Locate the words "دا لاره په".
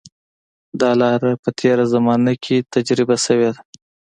0.81-1.49